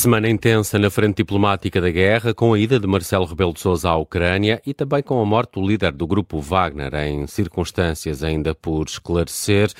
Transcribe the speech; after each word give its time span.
Semana 0.00 0.30
intensa 0.30 0.78
na 0.78 0.88
frente 0.88 1.18
diplomática 1.18 1.78
da 1.78 1.90
guerra, 1.90 2.32
com 2.32 2.54
a 2.54 2.58
ida 2.58 2.80
de 2.80 2.86
Marcelo 2.86 3.26
Rebelo 3.26 3.52
de 3.52 3.60
Sousa 3.60 3.90
à 3.90 3.96
Ucrânia 3.98 4.58
e 4.64 4.72
também 4.72 5.02
com 5.02 5.20
a 5.20 5.26
morte 5.26 5.60
do 5.60 5.66
líder 5.66 5.92
do 5.92 6.06
grupo 6.06 6.40
Wagner, 6.40 6.94
em 6.94 7.26
circunstâncias 7.26 8.24
ainda 8.24 8.54
por 8.54 8.86
esclarecer 8.86 9.70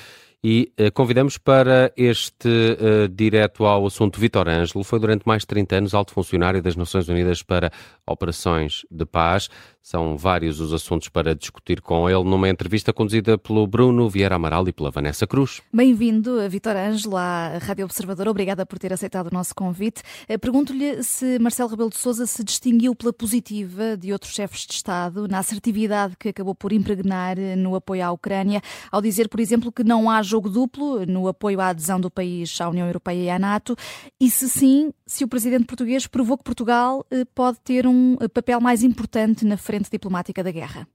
e 0.43 0.71
uh, 0.79 0.91
convidamos 0.91 1.37
para 1.37 1.91
este 1.95 2.47
uh, 2.47 3.07
direto 3.07 3.65
ao 3.65 3.85
assunto 3.85 4.19
Vitor 4.19 4.47
Ângelo. 4.47 4.83
Foi 4.83 4.99
durante 4.99 5.23
mais 5.25 5.41
de 5.41 5.47
30 5.47 5.75
anos 5.75 5.93
alto 5.95 6.13
funcionário 6.13 6.61
das 6.61 6.75
Nações 6.75 7.07
Unidas 7.09 7.43
para 7.43 7.71
Operações 8.05 8.85
de 8.89 9.05
Paz. 9.05 9.49
São 9.83 10.15
vários 10.15 10.59
os 10.59 10.71
assuntos 10.73 11.09
para 11.09 11.33
discutir 11.33 11.81
com 11.81 12.07
ele 12.07 12.23
numa 12.23 12.47
entrevista 12.47 12.93
conduzida 12.93 13.35
pelo 13.35 13.65
Bruno 13.65 14.07
Vieira 14.07 14.35
Amaral 14.35 14.67
e 14.67 14.71
pela 14.71 14.91
Vanessa 14.91 15.25
Cruz. 15.25 15.59
Bem-vindo, 15.73 16.47
Vitor 16.47 16.75
Ângelo, 16.75 17.17
à 17.17 17.57
Rádio 17.57 17.85
Observador. 17.85 18.27
Obrigada 18.27 18.63
por 18.63 18.77
ter 18.77 18.93
aceitado 18.93 19.27
o 19.27 19.33
nosso 19.33 19.55
convite. 19.55 20.03
Eh, 20.27 20.37
pergunto-lhe 20.37 21.01
se 21.01 21.39
Marcelo 21.39 21.67
Rebelo 21.67 21.89
de 21.89 21.97
Sousa 21.97 22.27
se 22.27 22.43
distinguiu 22.43 22.93
pela 22.93 23.11
positiva 23.11 23.97
de 23.97 24.13
outros 24.13 24.35
chefes 24.35 24.67
de 24.67 24.73
Estado, 24.73 25.27
na 25.27 25.39
assertividade 25.39 26.15
que 26.15 26.29
acabou 26.29 26.53
por 26.53 26.71
impregnar 26.71 27.37
no 27.57 27.75
apoio 27.75 28.05
à 28.05 28.11
Ucrânia, 28.11 28.61
ao 28.91 29.01
dizer, 29.01 29.29
por 29.29 29.39
exemplo, 29.39 29.71
que 29.71 29.83
não 29.83 30.11
há 30.11 30.21
jogo 30.21 30.47
duplo 30.47 31.07
no 31.07 31.27
apoio 31.27 31.59
à 31.59 31.69
adesão 31.69 31.99
do 31.99 32.11
país 32.11 32.61
à 32.61 32.69
União 32.69 32.85
Europeia 32.85 33.23
e 33.23 33.29
à 33.31 33.39
NATO, 33.39 33.75
e 34.19 34.29
se 34.29 34.47
sim, 34.47 34.93
se 35.07 35.23
o 35.23 35.27
presidente 35.27 35.65
português 35.65 36.05
provou 36.05 36.37
que 36.37 36.43
Portugal 36.43 37.03
eh, 37.09 37.25
pode 37.33 37.59
ter 37.61 37.87
um 37.87 38.15
eh, 38.21 38.27
papel 38.27 38.61
mais 38.61 38.83
importante 38.83 39.43
na 39.43 39.57
diplomática 39.89 40.43
da 40.43 40.51
guerra. 40.51 40.87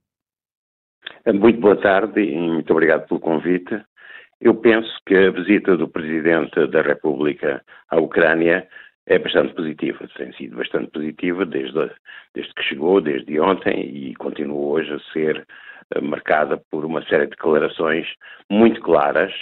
Muito 1.26 1.60
boa 1.60 1.76
tarde 1.76 2.20
e 2.20 2.36
muito 2.36 2.70
obrigado 2.72 3.06
pelo 3.08 3.20
convite. 3.20 3.82
Eu 4.40 4.54
penso 4.54 4.90
que 5.06 5.14
a 5.16 5.30
visita 5.30 5.76
do 5.76 5.88
Presidente 5.88 6.66
da 6.66 6.82
República 6.82 7.62
à 7.88 7.96
Ucrânia 7.98 8.68
é 9.06 9.18
bastante 9.18 9.54
positiva, 9.54 10.06
tem 10.16 10.32
sido 10.32 10.56
bastante 10.56 10.90
positiva 10.90 11.46
desde, 11.46 11.90
desde 12.34 12.52
que 12.54 12.62
chegou, 12.62 13.00
desde 13.00 13.38
ontem, 13.40 13.80
e 13.80 14.14
continua 14.16 14.78
hoje 14.78 14.92
a 14.92 15.12
ser 15.12 15.46
eh, 15.94 16.00
marcada 16.00 16.60
por 16.70 16.84
uma 16.84 17.02
série 17.04 17.24
de 17.24 17.30
declarações 17.30 18.06
muito 18.50 18.80
claras 18.80 19.32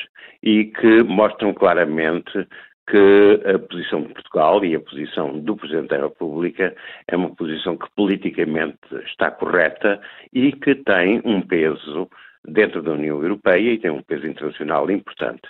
e 0.42 0.66
que 0.66 1.02
mostram 1.02 1.54
claramente 1.54 2.46
que 2.86 3.40
a 3.46 3.58
posição 3.58 4.02
de 4.02 4.12
Portugal 4.12 4.64
e 4.64 4.74
a 4.74 4.80
posição 4.80 5.38
do 5.40 5.56
Presidente 5.56 5.88
da 5.88 6.02
República 6.02 6.74
é 7.08 7.16
uma 7.16 7.34
posição 7.34 7.76
que 7.76 7.88
politicamente 7.96 8.78
está 9.06 9.30
correta 9.30 10.00
e 10.32 10.52
que 10.52 10.74
tem 10.74 11.20
um 11.24 11.40
peso 11.40 12.08
dentro 12.46 12.82
da 12.82 12.92
União 12.92 13.22
Europeia 13.22 13.72
e 13.72 13.78
tem 13.78 13.90
um 13.90 14.02
peso 14.02 14.26
internacional 14.26 14.90
importante. 14.90 15.48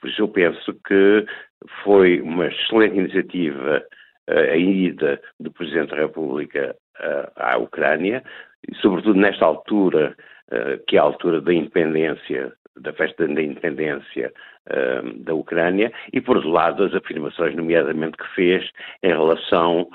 Por 0.00 0.10
isso 0.10 0.22
eu 0.22 0.28
penso 0.28 0.74
que 0.86 1.26
foi 1.82 2.20
uma 2.20 2.46
excelente 2.46 2.98
iniciativa 2.98 3.82
eh, 4.26 4.52
a 4.52 4.56
ida 4.56 5.20
do 5.40 5.50
Presidente 5.50 5.90
da 5.90 5.96
República 5.96 6.76
eh, 7.00 7.32
à 7.36 7.58
Ucrânia, 7.58 8.22
e 8.68 8.74
sobretudo 8.76 9.18
nesta 9.18 9.44
altura, 9.44 10.14
eh, 10.50 10.80
que 10.86 10.96
é 10.96 11.00
a 11.00 11.02
altura 11.02 11.40
da 11.40 11.52
independência 11.52 12.52
da 12.76 12.92
festa 12.92 13.26
da 13.26 13.42
independência 13.42 14.32
uh, 14.68 15.18
da 15.24 15.34
Ucrânia 15.34 15.92
e, 16.12 16.20
por 16.20 16.36
outro 16.36 16.50
lado, 16.50 16.84
as 16.84 16.94
afirmações, 16.94 17.54
nomeadamente, 17.54 18.16
que 18.16 18.34
fez 18.34 18.70
em 19.02 19.08
relação 19.08 19.88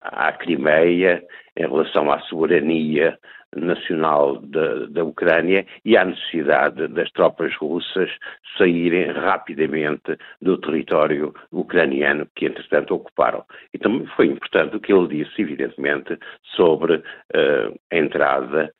à 0.00 0.32
Crimeia, 0.32 1.22
em 1.56 1.62
relação 1.62 2.10
à 2.10 2.20
soberania 2.20 3.18
nacional 3.54 4.38
da, 4.40 4.86
da 4.86 5.04
Ucrânia 5.04 5.66
e 5.84 5.96
à 5.96 6.04
necessidade 6.04 6.88
das 6.88 7.10
tropas 7.12 7.54
russas 7.56 8.10
saírem 8.58 9.10
rapidamente 9.12 10.16
do 10.42 10.58
território 10.58 11.34
ucraniano 11.52 12.26
que, 12.34 12.46
entretanto, 12.46 12.94
ocuparam. 12.94 13.44
E 13.72 13.78
também 13.78 14.06
foi 14.16 14.26
importante 14.26 14.76
o 14.76 14.80
que 14.80 14.92
ele 14.92 15.08
disse, 15.08 15.40
evidentemente, 15.40 16.18
sobre 16.54 16.96
uh, 16.96 17.80
a 17.90 17.96
entrada 17.96 18.72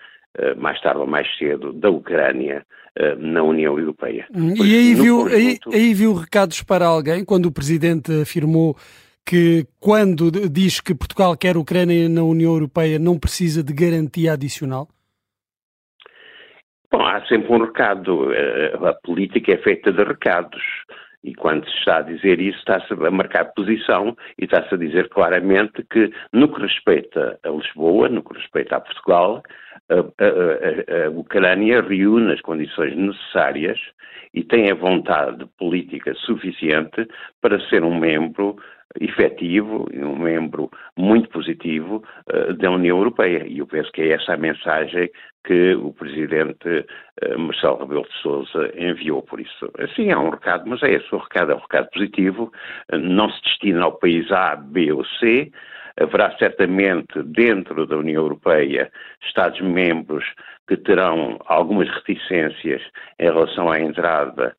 mais 0.57 0.81
tarde 0.81 1.01
ou 1.01 1.07
mais 1.07 1.27
cedo, 1.39 1.73
da 1.73 1.91
Ucrânia 1.91 2.65
eh, 2.99 3.15
na 3.17 3.43
União 3.43 3.79
Europeia. 3.79 4.27
Hum, 4.35 4.55
e 4.57 4.75
aí 4.75 4.95
viu, 4.95 5.25
conjunto... 5.25 5.35
aí, 5.35 5.59
aí 5.75 5.95
viu 5.95 6.15
recados 6.15 6.63
para 6.63 6.87
alguém 6.87 7.25
quando 7.27 7.45
o 7.45 7.53
Presidente 7.53 8.11
afirmou 8.23 8.75
que 9.23 9.67
quando 9.79 10.31
diz 10.31 10.81
que 10.81 10.95
Portugal 10.95 11.37
quer 11.37 11.57
a 11.57 11.59
Ucrânia 11.59 12.09
na 12.09 12.23
União 12.23 12.53
Europeia 12.53 12.99
não 12.99 13.19
precisa 13.19 13.63
de 13.63 13.75
garantia 13.75 14.33
adicional? 14.33 14.89
Bom, 16.91 17.05
há 17.05 17.21
sempre 17.27 17.53
um 17.53 17.65
recado. 17.65 18.33
Eh, 18.33 18.79
a 18.81 18.95
política 19.05 19.53
é 19.53 19.59
feita 19.59 19.93
de 19.93 20.03
recados. 20.03 20.63
E 21.23 21.35
quando 21.35 21.69
se 21.69 21.77
está 21.79 21.99
a 21.99 22.03
dizer 22.03 22.41
isso, 22.41 22.59
está-se 22.61 22.95
a 22.95 23.11
marcar 23.11 23.47
posição 23.47 24.17
e 24.39 24.45
está-se 24.45 24.73
a 24.73 24.79
dizer 24.79 25.09
claramente 25.11 25.85
que, 25.91 26.11
no 26.33 26.49
que 26.49 26.63
respeita 26.63 27.39
a 27.43 27.49
Lisboa, 27.51 28.09
no 28.09 28.23
que 28.23 28.33
respeita 28.39 28.77
a 28.77 28.81
Portugal, 28.81 29.43
a, 29.89 29.95
a, 29.95 31.07
a, 31.07 31.11
Ucrânia 31.11 31.81
reúne 31.81 32.33
as 32.33 32.41
condições 32.41 32.97
necessárias 32.97 33.79
e 34.35 34.43
tem 34.43 34.71
a 34.71 34.75
vontade 34.75 35.47
política 35.59 36.15
suficiente 36.15 37.09
para 37.41 37.61
ser 37.69 37.85
um 37.85 37.99
membro 37.99 38.57
efetivo 39.01 39.87
e 39.93 40.03
um 40.03 40.17
membro 40.17 40.71
muito 40.97 41.29
positivo 41.29 42.03
uh, 42.33 42.55
da 42.55 42.71
União 42.71 42.99
Europeia. 42.99 43.47
E 43.47 43.59
eu 43.59 43.67
penso 43.67 43.91
que 43.93 44.03
é 44.03 44.13
essa 44.13 44.35
a 44.35 44.37
mensagem 44.37 45.11
que 45.45 45.75
o 45.75 45.93
Presidente 45.93 46.69
uh, 46.69 47.39
Marcelo 47.39 47.79
Rebelo 47.79 48.03
de 48.03 48.23
Sousa 48.23 48.73
enviou 48.77 49.23
por 49.23 49.41
isso. 49.41 49.71
Sim, 49.95 50.11
é 50.11 50.17
um 50.17 50.31
recado, 50.31 50.69
mas 50.69 50.83
é 50.83 50.93
esse 50.93 51.15
o 51.15 51.19
recado, 51.19 51.53
é 51.53 51.55
um 51.55 51.61
recado 51.61 51.89
positivo, 51.91 52.53
uh, 52.93 52.99
não 52.99 53.31
se 53.31 53.43
destina 53.43 53.85
ao 53.85 53.99
país 53.99 54.31
A, 54.33 54.57
B 54.57 54.93
ou 54.93 55.05
C, 55.05 55.51
haverá 55.99 56.37
certamente 56.39 57.23
dentro 57.23 57.87
da 57.87 57.97
União 57.97 58.23
Europeia 58.23 58.91
Estados-membros 59.23 60.25
que 60.69 60.77
terão 60.77 61.39
algumas 61.47 61.89
reticências 61.89 62.83
em 63.19 63.25
relação 63.25 63.71
à 63.71 63.81
entrada 63.81 64.55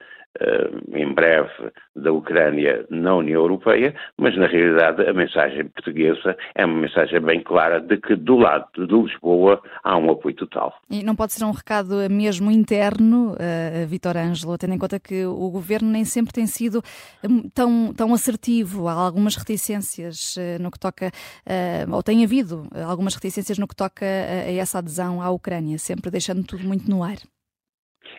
em 0.94 1.14
breve 1.14 1.72
da 1.96 2.12
Ucrânia 2.12 2.86
na 2.90 3.16
União 3.16 3.42
Europeia, 3.42 3.94
mas 4.18 4.38
na 4.38 4.48
realidade 4.48 5.08
a 5.08 5.14
mensagem 5.14 5.66
portuguesa 5.68 6.38
é 6.56 6.66
uma 6.66 6.82
mensagem 6.82 7.20
bem 7.20 7.42
clara 7.42 7.80
de 7.80 7.98
que 7.98 8.16
do 8.16 8.38
lado 8.38 8.68
de 8.76 8.86
Lisboa 8.86 9.62
há 9.84 9.98
um 9.98 10.12
apoio 10.12 10.36
total. 10.36 10.74
E 10.90 11.04
não 11.04 11.16
pode 11.16 11.34
ser 11.34 11.44
um 11.44 11.52
recado 11.52 11.96
mesmo 12.10 12.52
interno, 12.52 13.34
uh, 13.34 13.88
Vitor 13.88 14.18
Ângelo, 14.18 14.58
tendo 14.58 14.74
em 14.74 14.78
conta 14.78 15.00
que 15.00 15.26
o 15.26 15.50
governo 15.50 15.90
nem 15.90 16.06
sempre 16.06 16.34
tem 16.34 16.46
sido 16.46 16.82
hum, 17.24 17.50
tão, 17.54 17.94
tão 17.96 18.14
assertivo, 18.14 18.88
há 18.88 18.94
algumas 18.94 19.36
reticências 19.36 20.36
uh, 20.38 20.62
no 20.62 20.72
que 20.72 20.80
toca, 20.80 21.08
uh, 21.08 21.96
ou 21.96 22.04
tem 22.04 22.24
havido 22.24 22.68
algumas 22.88 23.16
reticências 23.16 23.58
no 23.58 23.68
que 23.68 23.76
toca 23.76 24.06
a, 24.06 24.50
a 24.50 24.54
essa 24.54 24.80
adesão 24.80 25.22
à 25.22 25.30
Ucrânia, 25.30 25.78
sempre 25.78 26.12
deixando 26.12 26.44
tudo 26.44 26.64
muito 26.64 26.90
no 26.90 27.04
ar. 27.04 27.18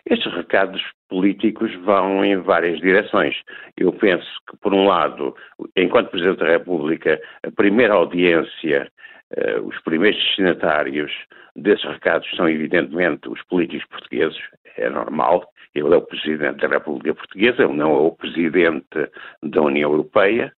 Estes 0.09 0.32
recados 0.32 0.82
políticos 1.09 1.75
vão 1.84 2.25
em 2.25 2.37
várias 2.37 2.81
direções. 2.81 3.34
Eu 3.76 3.93
penso 3.93 4.28
que, 4.49 4.56
por 4.59 4.75
um 4.75 4.87
lado, 4.87 5.34
enquanto 5.76 6.10
Presidente 6.10 6.38
da 6.38 6.50
República, 6.50 7.21
a 7.43 7.50
primeira 7.50 7.94
audiência, 7.94 8.91
uh, 9.37 9.66
os 9.66 9.78
primeiros 9.82 10.19
destinatários 10.19 11.12
desses 11.56 11.84
recados 11.84 12.28
são, 12.37 12.48
evidentemente, 12.48 13.28
os 13.28 13.43
políticos 13.44 13.87
portugueses, 13.88 14.38
é 14.77 14.88
normal, 14.88 15.48
ele 15.75 15.93
é 15.93 15.97
o 15.97 16.03
Presidente 16.03 16.60
da 16.60 16.69
República 16.69 17.15
Portuguesa, 17.15 17.65
ele 17.65 17.75
não 17.75 17.91
é 17.91 18.00
o 18.00 18.12
Presidente 18.12 19.10
da 19.43 19.62
União 19.62 19.91
Europeia, 19.91 20.53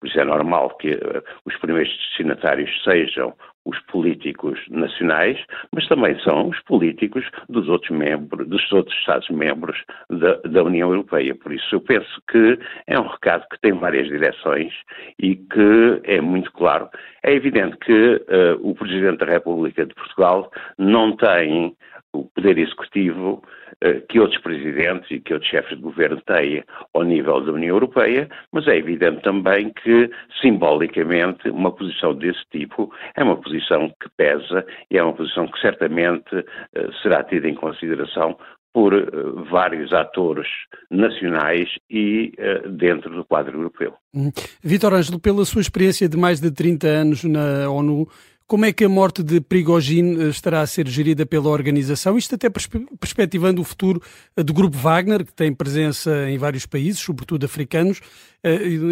por 0.00 0.08
isso 0.08 0.18
é 0.18 0.24
normal 0.24 0.70
que 0.78 0.92
uh, 0.92 1.22
os 1.44 1.56
primeiros 1.58 1.94
destinatários 1.96 2.70
sejam 2.82 3.34
os 3.64 3.78
políticos 3.86 4.58
nacionais, 4.70 5.38
mas 5.72 5.86
também 5.88 6.18
são 6.20 6.48
os 6.48 6.58
políticos 6.60 7.24
dos 7.48 7.68
outros 7.68 7.90
membros, 7.90 8.48
dos 8.48 8.72
outros 8.72 8.96
Estados-membros 8.98 9.76
da, 10.08 10.36
da, 10.36 10.62
União 10.62 10.90
Europeia. 10.90 11.34
Por 11.34 11.52
isso 11.52 11.74
eu 11.74 11.80
penso 11.80 12.22
que 12.30 12.58
é 12.86 12.98
um 12.98 13.06
recado 13.06 13.46
que 13.50 13.60
tem 13.60 13.72
várias 13.72 14.08
direções 14.08 14.72
e 15.18 15.36
que 15.36 16.00
é 16.04 16.20
muito 16.20 16.50
claro. 16.52 16.88
É 17.22 17.32
evidente 17.32 17.76
que 17.78 17.92
uh, 17.92 18.58
o 18.62 18.74
Presidente 18.74 19.18
da 19.18 19.26
República 19.26 19.84
de 19.84 19.94
Portugal 19.94 20.50
não 20.78 21.16
tem 21.16 21.76
o 22.12 22.24
poder 22.24 22.58
executivo 22.58 23.42
eh, 23.80 24.02
que 24.08 24.18
outros 24.18 24.40
presidentes 24.42 25.10
e 25.10 25.20
que 25.20 25.32
outros 25.32 25.50
chefes 25.50 25.76
de 25.76 25.82
governo 25.82 26.20
têm 26.26 26.64
ao 26.92 27.02
nível 27.02 27.40
da 27.40 27.52
União 27.52 27.76
Europeia, 27.76 28.28
mas 28.52 28.66
é 28.66 28.76
evidente 28.76 29.22
também 29.22 29.72
que, 29.72 30.10
simbolicamente, 30.40 31.48
uma 31.50 31.72
posição 31.72 32.14
desse 32.14 32.42
tipo 32.50 32.92
é 33.14 33.22
uma 33.22 33.36
posição 33.36 33.88
que 33.88 34.08
pesa 34.16 34.66
e 34.90 34.98
é 34.98 35.02
uma 35.02 35.14
posição 35.14 35.46
que 35.46 35.60
certamente 35.60 36.44
eh, 36.74 36.88
será 37.02 37.22
tida 37.24 37.48
em 37.48 37.54
consideração 37.54 38.36
por 38.72 38.94
uh, 38.94 39.44
vários 39.50 39.92
atores 39.92 40.46
nacionais 40.88 41.68
e 41.90 42.32
dentro 42.70 43.12
do 43.12 43.24
quadro 43.24 43.58
europeu. 43.58 43.94
Hum. 44.14 44.30
Vitor 44.62 44.94
Ângelo, 44.94 45.18
pela 45.18 45.44
sua 45.44 45.60
experiência 45.60 46.08
de 46.08 46.16
mais 46.16 46.40
de 46.40 46.52
30 46.52 46.86
anos 46.86 47.24
na 47.24 47.68
ONU, 47.68 48.06
como 48.50 48.64
é 48.64 48.72
que 48.72 48.84
a 48.84 48.88
morte 48.88 49.22
de 49.22 49.40
Prigogine 49.40 50.28
estará 50.28 50.60
a 50.60 50.66
ser 50.66 50.88
gerida 50.88 51.24
pela 51.24 51.48
organização? 51.48 52.18
Isto 52.18 52.34
até 52.34 52.48
perspectivando 52.50 53.60
o 53.60 53.64
futuro 53.64 54.00
do 54.36 54.52
Grupo 54.52 54.76
Wagner, 54.76 55.24
que 55.24 55.32
tem 55.32 55.54
presença 55.54 56.28
em 56.28 56.36
vários 56.36 56.66
países, 56.66 56.98
sobretudo 56.98 57.46
africanos, 57.46 58.00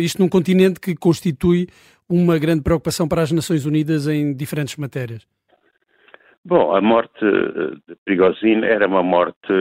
isto 0.00 0.22
num 0.22 0.28
continente 0.28 0.78
que 0.78 0.94
constitui 0.94 1.66
uma 2.08 2.38
grande 2.38 2.62
preocupação 2.62 3.08
para 3.08 3.20
as 3.20 3.32
Nações 3.32 3.66
Unidas 3.66 4.06
em 4.06 4.32
diferentes 4.32 4.76
matérias. 4.76 5.26
Bom, 6.44 6.72
a 6.72 6.80
morte 6.80 7.18
de 7.88 7.96
Prigozhin 8.04 8.62
era 8.62 8.86
uma 8.86 9.02
morte 9.02 9.52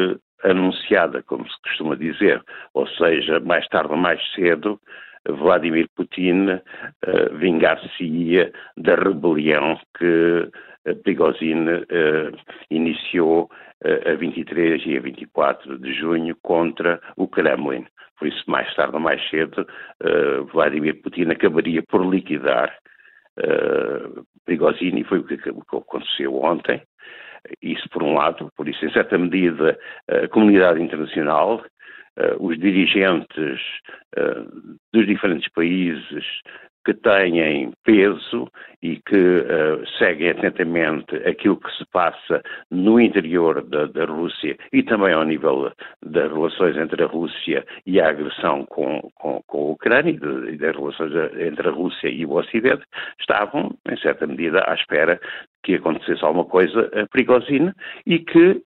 anunciada, 0.44 1.24
como 1.24 1.44
se 1.50 1.60
costuma 1.64 1.96
dizer, 1.96 2.44
ou 2.76 2.88
seja, 2.88 3.40
mais 3.40 3.68
tarde 3.70 3.94
ou 3.94 3.98
mais 3.98 4.22
cedo, 4.36 4.80
Vladimir 5.30 5.88
Putin 5.96 6.50
uh, 6.50 7.38
vingar-se-ia 7.38 8.52
da 8.78 8.96
rebelião 8.96 9.80
que 9.98 10.50
uh, 10.88 10.96
Prigozhin 11.04 11.68
uh, 11.68 12.38
iniciou 12.70 13.50
a 14.12 14.16
23 14.16 14.84
e 14.88 14.98
a 14.98 15.00
24 15.00 15.78
de 15.78 15.94
junho 15.94 16.36
contra 16.42 17.00
o 17.16 17.28
Kremlin. 17.28 17.86
Por 18.18 18.28
isso, 18.28 18.44
mais 18.48 18.74
tarde 18.74 18.96
ou 18.96 19.00
mais 19.00 19.22
cedo, 19.30 19.68
Vladimir 20.52 21.00
Putin 21.04 21.30
acabaria 21.30 21.84
por 21.84 22.04
liquidar 22.04 22.76
uh, 23.38 24.26
Prigozhin 24.46 24.98
e 24.98 25.04
foi 25.04 25.20
o 25.20 25.24
que, 25.24 25.36
aconteceu 25.50 26.36
ontem. 26.42 26.82
Isso 27.62 27.88
por 27.90 28.02
um 28.02 28.16
lado, 28.16 28.52
por 28.58 28.68
isso, 28.68 28.84
em 28.84 28.92
certa 28.92 29.18
medida, 29.18 29.78
a 30.10 30.28
comunidade 30.28 30.82
internacional, 30.82 31.64
os 32.40 32.58
dirigentes 32.58 33.62
uh, 34.18 34.78
dos 34.94 35.06
diferentes 35.06 35.52
países 35.52 36.26
que 36.86 36.94
têm 36.94 37.74
peso 37.84 38.50
e 38.82 38.96
que 39.06 39.18
uh, 39.18 39.86
seguem 39.98 40.30
atentamente 40.30 41.18
aquilo 41.28 41.58
que 41.58 41.70
se 41.76 41.86
passa 41.92 42.42
no 42.72 42.98
interior 42.98 43.62
da, 43.62 43.88
da, 43.88 44.06
Rússia 44.06 44.56
e 44.72 44.82
também 44.84 45.12
ao 45.12 45.26
nível 45.26 45.70
das 46.02 46.32
relações 46.32 46.78
entre 46.78 47.04
a 47.04 47.08
Rússia 47.08 47.66
e 47.86 48.00
a 48.00 48.10
agressão 48.10 48.66
com, 48.68 49.02
com, 49.16 49.42
com 49.46 49.58
a 49.58 49.72
Ucrânia 49.72 50.12
e 50.12 50.58
das 50.58 50.76
relações 50.78 51.12
entre 51.38 51.68
a 51.68 51.72
Rússia 51.72 52.08
e 52.08 52.26
o 52.26 52.32
Ocidente, 52.32 52.86
estavam, 53.20 53.76
em 53.92 53.98
certa 53.98 54.26
medida, 54.26 54.64
à 54.66 54.74
espera 54.74 55.20
que 55.64 55.76
acontecesse 55.76 56.24
alguma 56.24 56.46
coisa 56.46 56.90
perigosina 57.12 57.76
e 58.06 58.20
que 58.20 58.62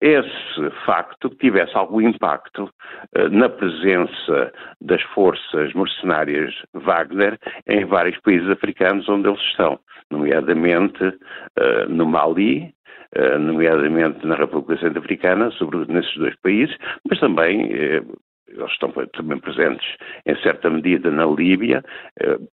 esse 0.00 0.70
facto 0.86 1.28
tivesse 1.40 1.76
algum 1.76 2.00
impacto 2.00 2.64
uh, 2.64 3.28
na 3.30 3.48
presença 3.48 4.52
das 4.80 5.02
forças 5.02 5.72
mercenárias 5.74 6.54
Wagner 6.72 7.38
em 7.66 7.84
vários 7.84 8.18
países 8.20 8.48
africanos 8.48 9.08
onde 9.08 9.28
eles 9.28 9.40
estão, 9.50 9.78
nomeadamente 10.10 11.04
uh, 11.04 11.88
no 11.88 12.06
Mali, 12.06 12.72
uh, 13.18 13.38
nomeadamente 13.38 14.26
na 14.26 14.36
República 14.36 14.80
Centro-Africana, 14.80 15.50
sobretudo 15.52 15.92
nesses 15.92 16.14
dois 16.16 16.34
países, 16.40 16.74
mas 17.08 17.20
também 17.20 17.70
eles 17.70 18.72
estão 18.72 18.90
também 19.12 19.38
presentes 19.38 19.86
em 20.26 20.34
certa 20.42 20.68
medida 20.68 21.08
na 21.08 21.24
Líbia, 21.24 21.84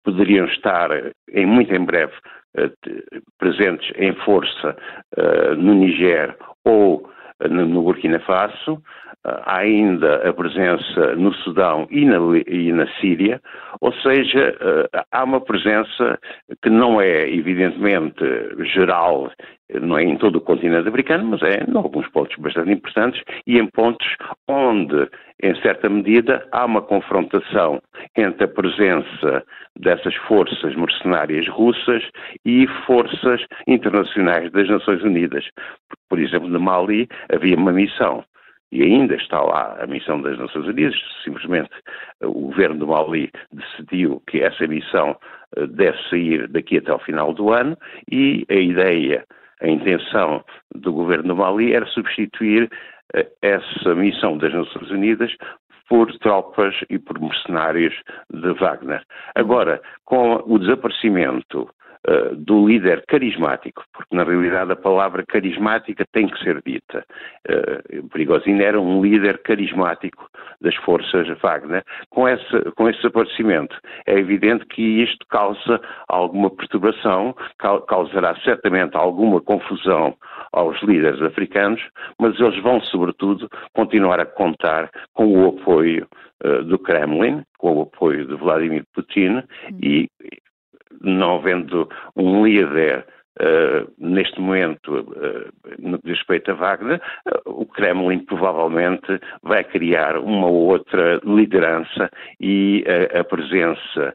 poderiam 0.03 0.47
estar 0.47 0.89
em 1.31 1.45
muito 1.45 1.71
em 1.71 1.85
breve 1.85 2.13
presentes 3.37 3.91
em 3.97 4.11
força 4.25 4.75
no 5.55 5.75
Niger 5.75 6.35
ou 6.65 7.12
no 7.49 7.81
Burkina 7.81 8.19
Faso, 8.19 8.81
há 9.23 9.57
ainda 9.57 10.27
a 10.27 10.33
presença 10.33 11.15
no 11.15 11.33
Sudão 11.35 11.87
e 11.89 12.05
na, 12.05 12.17
e 12.47 12.71
na 12.71 12.87
Síria, 12.99 13.41
ou 13.79 13.93
seja, 13.93 14.55
há 15.11 15.23
uma 15.23 15.41
presença 15.41 16.19
que 16.61 16.69
não 16.69 16.99
é 17.01 17.29
evidentemente 17.29 18.23
geral, 18.73 19.31
não 19.81 19.97
é 19.97 20.03
em 20.03 20.17
todo 20.17 20.37
o 20.37 20.41
continente 20.41 20.87
africano, 20.87 21.25
mas 21.25 21.41
é 21.41 21.63
em 21.63 21.75
alguns 21.75 22.07
pontos 22.09 22.35
bastante 22.37 22.71
importantes 22.71 23.21
e 23.47 23.57
em 23.57 23.65
pontos 23.67 24.07
onde, 24.47 25.09
em 25.41 25.55
certa 25.61 25.89
medida, 25.89 26.45
há 26.51 26.65
uma 26.65 26.81
confrontação 26.81 27.81
entre 28.15 28.43
a 28.43 28.47
presença 28.47 29.43
dessas 29.79 30.15
forças 30.27 30.75
mercenárias 30.75 31.47
russas 31.47 32.03
e 32.45 32.67
forças 32.85 33.41
internacionais 33.67 34.51
das 34.51 34.69
Nações 34.69 35.01
Unidas. 35.01 35.45
Por 36.09 36.19
exemplo, 36.19 36.47
no 36.47 36.59
Mali 36.59 37.07
havia 37.29 37.55
uma 37.55 37.71
missão 37.71 38.23
e 38.73 38.81
ainda 38.81 39.15
está 39.15 39.39
lá 39.39 39.77
a 39.79 39.85
missão 39.85 40.19
das 40.19 40.35
Nações 40.39 40.65
Unidas, 40.65 40.95
simplesmente 41.23 41.69
eh, 42.19 42.25
o 42.25 42.33
governo 42.33 42.79
do 42.79 42.87
Mali 42.87 43.31
decidiu 43.51 44.19
que 44.27 44.41
essa 44.41 44.65
missão 44.65 45.15
eh, 45.55 45.67
deve 45.67 45.97
sair 46.09 46.47
daqui 46.47 46.79
até 46.79 46.91
ao 46.91 46.97
final 46.97 47.35
do 47.35 47.51
ano 47.51 47.77
e 48.11 48.43
a 48.49 48.55
ideia, 48.55 49.25
a 49.61 49.67
intenção 49.67 50.43
do 50.73 50.91
governo 50.91 51.27
do 51.27 51.35
Mali 51.35 51.71
era 51.71 51.85
substituir 51.85 52.67
eh, 53.13 53.27
essa 53.43 53.93
missão 53.93 54.39
das 54.39 54.51
Nações 54.51 54.89
Unidas 54.89 55.31
por 55.87 56.11
tropas 56.17 56.73
e 56.89 56.97
por 56.97 57.19
mercenários 57.19 57.93
de 58.31 58.53
Wagner. 58.53 59.03
Agora, 59.35 59.79
com 60.03 60.41
o 60.47 60.57
desaparecimento 60.57 61.69
uh, 62.07 62.35
do 62.35 62.67
líder 62.67 63.03
carismático, 63.07 63.83
porque 63.93 64.15
na 64.15 64.23
realidade 64.23 64.71
a 64.71 64.75
palavra 64.75 65.23
carismática 65.25 66.05
tem 66.11 66.27
que 66.27 66.43
ser 66.43 66.61
dita. 66.65 67.05
Uh, 67.49 68.07
Prigozhin 68.09 68.61
era 68.61 68.79
um 68.79 69.01
líder 69.01 69.41
carismático 69.43 70.29
das 70.61 70.75
forças 70.77 71.27
Wagner. 71.41 71.83
Com 72.09 72.27
esse, 72.27 72.71
com 72.75 72.89
esse 72.89 72.97
desaparecimento, 72.97 73.77
é 74.05 74.17
evidente 74.17 74.65
que 74.65 75.03
isto 75.03 75.25
causa 75.27 75.81
alguma 76.07 76.49
perturbação, 76.49 77.35
causará 77.87 78.35
certamente 78.43 78.95
alguma 78.95 79.41
confusão 79.41 80.15
aos 80.53 80.81
líderes 80.83 81.21
africanos, 81.21 81.81
mas 82.19 82.39
eles 82.39 82.61
vão, 82.61 82.79
sobretudo, 82.81 83.49
continuar 83.73 84.19
a 84.19 84.25
contar 84.25 84.89
com 85.13 85.25
o 85.25 85.49
apoio 85.49 86.07
uh, 86.43 86.63
do 86.63 86.79
Kremlin, 86.79 87.43
com 87.57 87.77
o 87.77 87.81
apoio 87.81 88.25
de 88.25 88.35
Vladimir 88.35 88.83
Putin 88.93 89.43
e 89.81 90.09
não 91.01 91.35
havendo 91.35 91.89
um 92.15 92.45
líder 92.45 93.05
Uh, 93.41 93.91
neste 93.97 94.39
momento, 94.39 94.99
uh, 94.99 95.51
no 95.79 95.97
que 95.97 96.05
diz 96.05 96.19
respeito 96.19 96.51
a 96.51 96.53
Wagner, 96.53 97.01
uh, 97.25 97.61
o 97.61 97.65
Kremlin 97.65 98.19
provavelmente 98.25 99.19
vai 99.41 99.63
criar 99.63 100.19
uma 100.19 100.45
outra 100.45 101.19
liderança 101.23 102.11
e 102.39 102.85
a 103.19 103.23
presença 103.23 104.13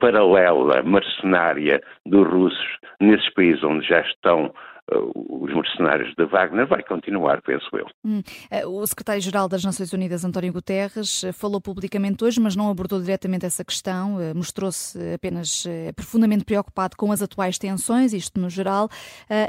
paralela, 0.00 0.82
mercenária 0.82 1.80
dos 2.04 2.26
russos 2.26 2.78
nesses 3.00 3.32
países 3.34 3.62
onde 3.62 3.86
já 3.86 4.00
estão 4.00 4.52
os 4.92 5.54
mercenários 5.54 6.14
de 6.16 6.24
Wagner 6.26 6.66
vai 6.66 6.82
continuar, 6.82 7.40
penso 7.42 7.68
eu. 7.74 7.86
Hum. 8.04 8.22
Eh, 8.50 8.66
o 8.66 8.86
secretário-geral 8.86 9.48
das 9.48 9.64
Nações 9.64 9.92
Unidas, 9.92 10.24
António 10.24 10.52
Guterres, 10.52 11.24
eh, 11.24 11.32
falou 11.32 11.60
publicamente 11.60 12.24
hoje, 12.24 12.40
mas 12.40 12.56
não 12.56 12.70
abordou 12.70 13.00
diretamente 13.00 13.46
essa 13.46 13.64
questão, 13.64 14.20
eh, 14.20 14.34
mostrou-se 14.34 14.98
apenas 15.14 15.64
profundamente 15.94 16.44
preocupado 16.44 16.96
com 16.96 17.12
as 17.12 17.22
atuais 17.22 17.58
tensões, 17.58 18.12
isto 18.12 18.40
no 18.40 18.48
geral, 18.48 18.88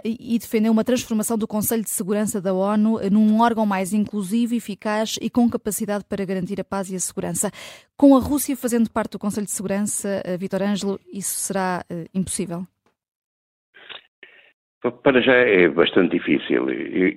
e 0.03 0.37
defendeu 0.37 0.71
uma 0.71 0.83
transformação 0.83 1.37
do 1.37 1.47
Conselho 1.47 1.83
de 1.83 1.89
Segurança 1.89 2.41
da 2.41 2.53
ONU 2.53 2.99
num 3.09 3.41
órgão 3.41 3.65
mais 3.65 3.93
inclusivo, 3.93 4.55
eficaz 4.55 5.17
e 5.21 5.29
com 5.29 5.49
capacidade 5.49 6.03
para 6.05 6.23
garantir 6.25 6.59
a 6.59 6.63
paz 6.63 6.89
e 6.89 6.95
a 6.95 6.99
segurança. 6.99 7.51
Com 7.97 8.15
a 8.15 8.19
Rússia 8.19 8.55
fazendo 8.55 8.89
parte 8.89 9.13
do 9.13 9.19
Conselho 9.19 9.45
de 9.45 9.51
Segurança, 9.51 10.23
Vitor 10.37 10.61
Ângelo, 10.61 10.99
isso 11.11 11.35
será 11.35 11.83
impossível? 12.13 12.65
Para 15.03 15.21
já 15.21 15.33
é 15.33 15.67
bastante 15.67 16.17
difícil. 16.17 16.67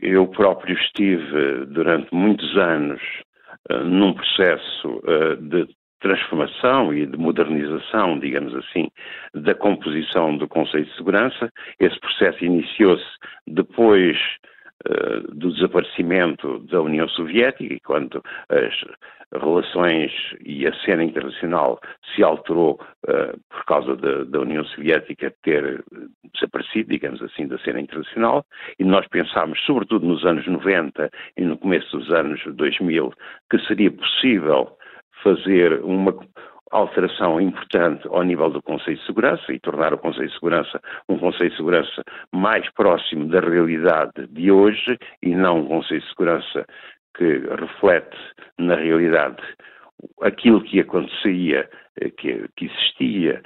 Eu 0.02 0.26
próprio 0.26 0.76
estive 0.76 1.64
durante 1.66 2.14
muitos 2.14 2.56
anos 2.58 3.00
eh, 3.70 3.78
num 3.84 4.12
processo 4.12 5.02
eh, 5.06 5.36
de 5.36 5.68
transformação 5.98 6.92
e 6.92 7.06
de 7.06 7.16
modernização, 7.16 8.18
digamos 8.18 8.54
assim, 8.54 8.90
da 9.32 9.54
composição 9.54 10.36
do 10.36 10.46
Conselho 10.46 10.84
de 10.84 10.94
Segurança. 10.96 11.50
Esse 11.80 11.98
processo 11.98 12.44
iniciou-se 12.44 13.06
depois 13.46 14.18
do 15.32 15.52
desaparecimento 15.52 16.58
da 16.70 16.82
União 16.82 17.08
Soviética 17.08 17.74
e 17.74 17.80
quando 17.80 18.22
as 18.48 18.74
relações 19.32 20.12
e 20.44 20.66
a 20.66 20.74
cena 20.84 21.02
internacional 21.02 21.80
se 22.14 22.22
alterou 22.22 22.80
uh, 23.08 23.38
por 23.48 23.64
causa 23.66 23.96
da, 23.96 24.24
da, 24.24 24.40
União 24.40 24.64
Soviética 24.64 25.34
ter 25.42 25.82
desaparecido, 26.32 26.90
digamos 26.90 27.22
assim, 27.22 27.46
da 27.46 27.58
cena 27.58 27.80
internacional, 27.80 28.44
e 28.78 28.84
nós 28.84 29.06
pensámos, 29.08 29.60
sobretudo 29.64 30.06
nos 30.06 30.24
anos 30.24 30.46
90 30.46 31.10
e 31.36 31.42
no 31.42 31.56
começo 31.56 31.96
dos 31.96 32.10
anos 32.12 32.40
2000, 32.46 33.12
que 33.50 33.58
seria 33.66 33.90
possível 33.90 34.76
fazer 35.22 35.80
uma 35.82 36.14
alteração 36.76 37.40
importante 37.40 38.06
ao 38.08 38.22
nível 38.22 38.50
do 38.50 38.62
Conselho 38.62 38.96
de 38.96 39.06
Segurança 39.06 39.52
e 39.52 39.60
tornar 39.60 39.94
o 39.94 39.98
Conselho 39.98 40.28
de 40.28 40.34
Segurança 40.34 40.80
um 41.08 41.18
Conselho 41.18 41.50
de 41.50 41.56
Segurança 41.56 42.02
mais 42.32 42.68
próximo 42.72 43.28
da 43.28 43.40
realidade 43.40 44.26
de 44.28 44.50
hoje 44.50 44.98
e 45.22 45.34
não 45.34 45.60
um 45.60 45.66
Conselho 45.66 46.00
de 46.00 46.08
Segurança 46.08 46.66
que 47.16 47.42
reflete, 47.60 48.16
na 48.58 48.74
realidade, 48.74 49.42
aquilo 50.20 50.60
que 50.62 50.80
acontecia 50.80 51.68
que, 52.18 52.48
que 52.56 52.66
existia 52.66 53.40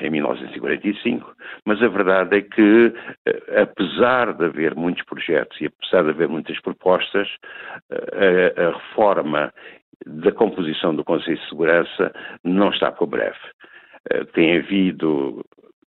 em 0.00 0.10
1945, 0.10 1.34
mas 1.64 1.82
a 1.82 1.88
verdade 1.88 2.38
é 2.38 2.42
que, 2.42 2.92
apesar 3.60 4.32
de 4.32 4.44
haver 4.44 4.74
muitos 4.74 5.04
projetos 5.04 5.60
e 5.60 5.66
apesar 5.66 6.04
de 6.04 6.10
haver 6.10 6.28
muitas 6.28 6.58
propostas, 6.60 7.28
a, 7.90 8.62
a 8.62 8.70
reforma 8.72 9.52
da 10.06 10.32
composição 10.32 10.94
do 10.94 11.04
Conselho 11.04 11.36
de 11.36 11.48
Segurança 11.48 12.12
não 12.42 12.70
está 12.70 12.92
por 12.92 13.06
breve. 13.06 13.38
Tem 14.32 14.58
havido 14.58 15.44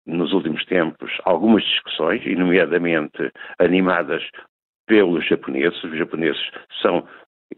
nos 0.06 0.32
últimos 0.32 0.64
tempos 0.66 1.10
algumas 1.24 1.64
discussões, 1.64 2.24
nomeadamente 2.36 3.30
animadas 3.58 4.22
pelos 4.86 5.26
japoneses. 5.26 5.82
Os 5.82 5.98
japoneses 5.98 6.50
são, 6.80 7.06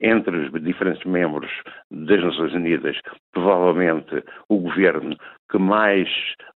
entre 0.00 0.36
os 0.36 0.62
diferentes 0.62 1.04
membros 1.04 1.50
das 1.90 2.22
Nações 2.22 2.54
Unidas, 2.54 2.98
provavelmente 3.32 4.24
o 4.48 4.58
governo 4.58 5.16
que 5.50 5.58
mais 5.58 6.08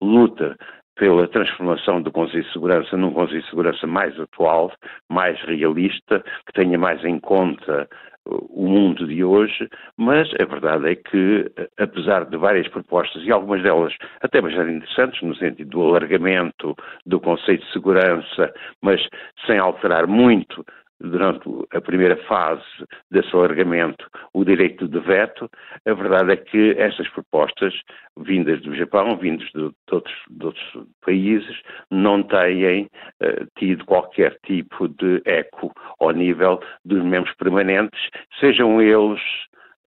luta 0.01 0.55
pela 0.95 1.27
transformação 1.27 2.01
do 2.01 2.11
Conselho 2.11 2.43
de 2.43 2.53
Segurança 2.53 2.97
num 2.97 3.13
Conselho 3.13 3.41
de 3.41 3.49
Segurança 3.49 3.87
mais 3.87 4.17
atual, 4.19 4.71
mais 5.09 5.39
realista, 5.41 6.23
que 6.45 6.53
tenha 6.53 6.77
mais 6.77 7.03
em 7.03 7.19
conta 7.19 7.89
o 8.25 8.67
mundo 8.67 9.07
de 9.07 9.23
hoje, 9.23 9.67
mas 9.97 10.29
a 10.39 10.45
verdade 10.45 10.91
é 10.91 10.95
que, 10.95 11.51
apesar 11.79 12.25
de 12.25 12.37
várias 12.37 12.67
propostas, 12.67 13.23
e 13.23 13.31
algumas 13.31 13.63
delas 13.63 13.93
até 14.21 14.39
bastante 14.41 14.71
interessantes, 14.71 15.21
no 15.21 15.35
sentido 15.35 15.69
do 15.69 15.81
alargamento 15.81 16.75
do 17.05 17.19
conceito 17.19 17.65
de 17.65 17.73
segurança, 17.73 18.53
mas 18.81 19.01
sem 19.45 19.57
alterar 19.57 20.05
muito 20.07 20.63
durante 21.01 21.49
a 21.73 21.81
primeira 21.81 22.15
fase 22.27 22.63
desse 23.09 23.35
alargamento 23.35 24.05
o 24.33 24.43
direito 24.43 24.87
de 24.87 24.99
veto, 24.99 25.49
a 25.85 25.93
verdade 25.93 26.31
é 26.31 26.37
que 26.37 26.71
essas 26.77 27.07
propostas, 27.09 27.73
vindas 28.17 28.61
do 28.61 28.75
Japão, 28.75 29.17
vindas 29.17 29.47
de, 29.47 29.69
de, 29.69 29.73
outros, 29.91 30.15
de 30.29 30.45
outros, 30.45 30.87
países, 31.05 31.61
não 31.89 32.23
têm 32.23 32.85
uh, 32.85 33.47
tido 33.57 33.85
qualquer 33.85 34.37
tipo 34.45 34.87
de 34.87 35.21
eco 35.25 35.71
ao 35.99 36.11
nível 36.11 36.59
dos 36.85 37.03
membros 37.03 37.35
permanentes, 37.35 37.99
sejam 38.39 38.81
eles 38.81 39.21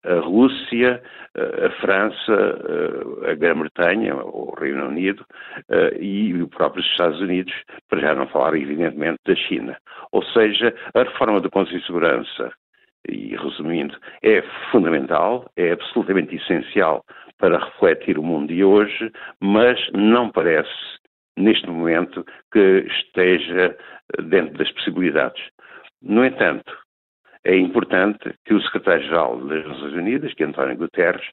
a 0.04 0.20
Rússia, 0.20 1.02
a 1.36 1.70
França, 1.80 2.58
a 3.28 3.34
Grã-Bretanha, 3.34 4.16
o 4.16 4.54
Reino 4.58 4.86
Unido 4.86 5.24
e 5.98 6.32
os 6.34 6.48
próprios 6.50 6.86
Estados 6.86 7.20
Unidos, 7.20 7.52
para 7.88 8.00
já 8.00 8.14
não 8.14 8.28
falar, 8.28 8.54
evidentemente, 8.54 9.18
da 9.26 9.34
China. 9.34 9.76
Ou 10.12 10.22
seja, 10.26 10.74
a 10.94 11.02
reforma 11.02 11.40
do 11.40 11.50
Conselho 11.50 11.80
de 11.80 11.86
Segurança, 11.86 12.52
e 13.08 13.36
resumindo, 13.36 13.96
é 14.22 14.42
fundamental, 14.70 15.50
é 15.56 15.72
absolutamente 15.72 16.36
essencial 16.36 17.04
para 17.38 17.58
refletir 17.58 18.18
o 18.18 18.22
mundo 18.22 18.48
de 18.48 18.64
hoje, 18.64 19.10
mas 19.40 19.78
não 19.92 20.30
parece, 20.30 20.70
neste 21.36 21.68
momento, 21.68 22.24
que 22.52 22.86
esteja 22.86 23.76
dentro 24.22 24.56
das 24.56 24.70
possibilidades. 24.72 25.42
No 26.00 26.24
entanto, 26.24 26.72
é 27.44 27.56
importante 27.56 28.34
que 28.44 28.54
o 28.54 28.62
secretário-geral 28.62 29.36
das 29.46 29.66
Nações 29.66 29.92
Unidas, 29.92 30.32
que 30.34 30.42
é 30.42 30.46
António 30.46 30.76
Guterres, 30.76 31.26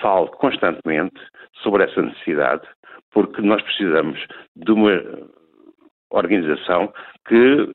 fale 0.00 0.28
constantemente 0.28 1.20
sobre 1.62 1.84
essa 1.84 2.00
necessidade, 2.00 2.66
porque 3.12 3.42
nós 3.42 3.62
precisamos 3.62 4.18
de 4.56 4.72
uma 4.72 5.02
organização 6.10 6.92
que 7.26 7.72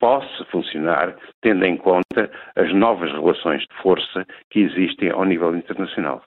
possa 0.00 0.44
funcionar 0.46 1.16
tendo 1.42 1.64
em 1.64 1.76
conta 1.76 2.30
as 2.56 2.72
novas 2.72 3.10
relações 3.12 3.62
de 3.62 3.82
força 3.82 4.24
que 4.50 4.60
existem 4.60 5.10
ao 5.10 5.24
nível 5.24 5.54
internacional. 5.54 6.22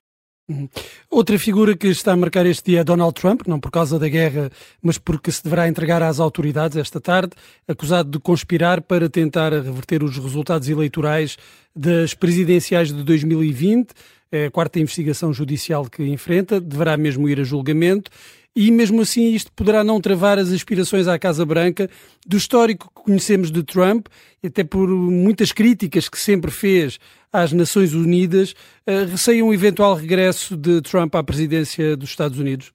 Uhum. 0.51 0.69
Outra 1.09 1.37
figura 1.39 1.75
que 1.75 1.87
está 1.87 2.13
a 2.13 2.15
marcar 2.15 2.45
este 2.45 2.71
dia 2.71 2.81
é 2.81 2.83
Donald 2.83 3.13
Trump, 3.13 3.41
não 3.47 3.59
por 3.59 3.71
causa 3.71 3.97
da 3.97 4.07
guerra, 4.07 4.51
mas 4.81 4.97
porque 4.97 5.31
se 5.31 5.43
deverá 5.43 5.67
entregar 5.67 6.01
às 6.03 6.19
autoridades 6.19 6.77
esta 6.77 6.99
tarde, 6.99 7.31
acusado 7.67 8.09
de 8.09 8.19
conspirar 8.19 8.81
para 8.81 9.09
tentar 9.09 9.51
reverter 9.51 10.03
os 10.03 10.17
resultados 10.17 10.67
eleitorais 10.67 11.37
das 11.75 12.13
presidenciais 12.13 12.89
de 12.89 13.03
2020. 13.03 13.89
É 14.31 14.45
a 14.45 14.51
quarta 14.51 14.79
investigação 14.79 15.33
judicial 15.33 15.85
que 15.85 16.03
enfrenta, 16.03 16.59
deverá 16.61 16.95
mesmo 16.95 17.27
ir 17.27 17.39
a 17.39 17.43
julgamento 17.43 18.09
e 18.55 18.71
mesmo 18.71 19.01
assim 19.01 19.33
isto 19.33 19.51
poderá 19.53 19.83
não 19.83 20.01
travar 20.01 20.37
as 20.37 20.51
aspirações 20.51 21.07
à 21.07 21.17
Casa 21.17 21.45
Branca 21.45 21.87
do 22.27 22.37
histórico 22.37 22.89
que 22.93 23.03
conhecemos 23.03 23.51
de 23.51 23.63
Trump, 23.63 24.07
até 24.45 24.63
por 24.63 24.87
muitas 24.87 25.51
críticas 25.51 26.09
que 26.09 26.17
sempre 26.17 26.51
fez 26.51 26.99
às 27.31 27.53
Nações 27.53 27.93
Unidas, 27.93 28.51
uh, 28.87 29.09
receia 29.09 29.43
um 29.43 29.53
eventual 29.53 29.95
regresso 29.95 30.57
de 30.57 30.81
Trump 30.81 31.15
à 31.15 31.23
presidência 31.23 31.95
dos 31.95 32.09
Estados 32.09 32.37
Unidos? 32.37 32.73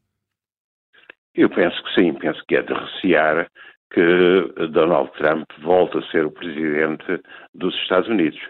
Eu 1.35 1.51
penso 1.51 1.77
que 1.83 1.95
sim, 1.95 2.15
penso 2.15 2.43
que 2.49 2.57
é 2.57 2.63
de 2.63 2.73
recear 2.73 3.47
que 3.93 4.67
Donald 4.73 5.11
Trump 5.19 5.47
volte 5.63 5.99
a 5.99 6.11
ser 6.11 6.25
o 6.25 6.31
presidente 6.31 7.21
dos 7.55 7.75
Estados 7.83 8.09
Unidos. 8.09 8.41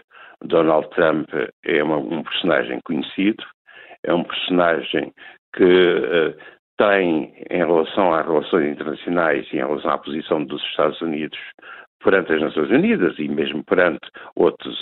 Donald 0.43 0.89
Trump 0.91 1.27
é 1.65 1.83
uma, 1.83 1.97
um 1.97 2.23
personagem 2.23 2.79
conhecido, 2.85 3.43
é 4.03 4.13
um 4.13 4.23
personagem 4.23 5.13
que 5.53 5.63
uh, 5.63 6.35
tem, 6.77 7.33
em 7.49 7.57
relação 7.57 8.13
às 8.13 8.25
relações 8.25 8.71
internacionais 8.71 9.47
e 9.51 9.55
em 9.55 9.59
relação 9.59 9.91
à 9.91 9.97
posição 9.97 10.43
dos 10.43 10.61
Estados 10.63 11.01
Unidos 11.01 11.39
perante 12.03 12.33
as 12.33 12.41
Nações 12.41 12.69
Unidas 12.69 13.15
e 13.17 13.27
mesmo 13.27 13.63
perante 13.63 14.07
outros, 14.35 14.81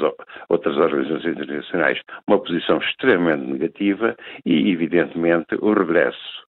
outras 0.49 0.75
organizações 0.77 1.37
internacionais, 1.37 2.01
uma 2.27 2.39
posição 2.39 2.77
extremamente 2.77 3.51
negativa 3.51 4.15
e, 4.45 4.71
evidentemente, 4.71 5.55
o 5.61 5.73
regresso 5.73 6.45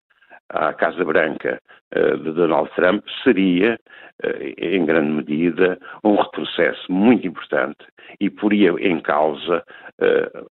à 0.49 0.72
Casa 0.72 1.04
Branca 1.04 1.61
uh, 1.96 2.16
de 2.18 2.32
Donald 2.32 2.70
Trump 2.75 3.04
seria, 3.25 3.78
uh, 4.25 4.54
em 4.58 4.84
grande 4.87 5.11
medida, 5.11 5.78
um 6.04 6.14
retrocesso 6.14 6.90
muito 6.90 7.26
importante 7.26 7.84
e 8.20 8.30
poria 8.30 8.70
em 8.80 9.00
causa 9.00 9.64
uh, 10.00 10.46